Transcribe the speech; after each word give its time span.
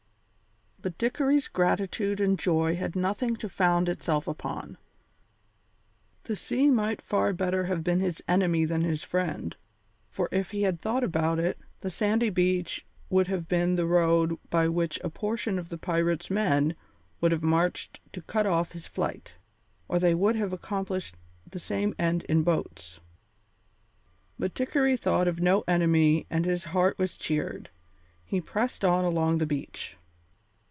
But 0.83 0.97
Dickory's 0.97 1.47
gratitude 1.47 2.19
and 2.19 2.39
joy 2.39 2.75
had 2.75 2.95
nothing 2.95 3.35
to 3.35 3.47
found 3.47 3.87
itself 3.87 4.27
upon. 4.27 4.79
The 6.23 6.35
sea 6.35 6.71
might 6.71 7.03
far 7.03 7.33
better 7.33 7.65
have 7.65 7.83
been 7.83 7.99
his 7.99 8.23
enemy 8.27 8.65
than 8.65 8.81
his 8.81 9.03
friend, 9.03 9.55
for 10.09 10.27
if 10.31 10.49
he 10.49 10.63
had 10.63 10.81
thought 10.81 11.03
about 11.03 11.37
it, 11.37 11.59
the 11.81 11.91
sandy 11.91 12.31
beach 12.31 12.83
would 13.11 13.27
have 13.27 13.47
been 13.47 13.75
the 13.75 13.85
road 13.85 14.39
by 14.49 14.67
which 14.67 14.99
a 15.03 15.11
portion 15.11 15.59
of 15.59 15.69
the 15.69 15.77
pirate's 15.77 16.31
men 16.31 16.75
would 17.19 17.31
have 17.31 17.43
marched 17.43 17.99
to 18.13 18.21
cut 18.23 18.47
off 18.47 18.71
his 18.71 18.87
flight, 18.87 19.35
or 19.87 19.99
they 19.99 20.15
would 20.15 20.35
have 20.35 20.51
accomplished 20.51 21.15
the 21.47 21.59
same 21.59 21.93
end 21.99 22.23
in 22.23 22.41
boats. 22.41 22.99
But 24.39 24.55
Dickory 24.55 24.97
thought 24.97 25.27
of 25.27 25.39
no 25.39 25.63
enemy 25.67 26.25
and 26.31 26.43
his 26.43 26.63
heart 26.73 26.97
was 26.97 27.17
cheered. 27.17 27.69
He 28.25 28.41
pressed 28.41 28.83
on 28.83 29.05
along 29.05 29.37
the 29.37 29.45
beach. 29.45 29.95